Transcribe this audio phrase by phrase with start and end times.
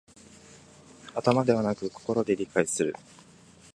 [1.13, 2.95] 頭ではなく心で理解する